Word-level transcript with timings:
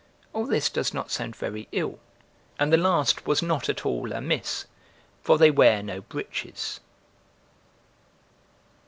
All 0.33 0.47
this 0.47 0.67
does 0.71 0.95
not 0.95 1.11
sound 1.11 1.35
very 1.35 1.67
ill, 1.71 1.99
and 2.57 2.73
the 2.73 2.77
last 2.77 3.27
was 3.27 3.43
not 3.43 3.69
at 3.69 3.85
all 3.85 4.11
amiss, 4.13 4.65
for 5.21 5.37
they 5.37 5.51
wear 5.51 5.83
no 5.83 6.01
breeches. 6.01 6.79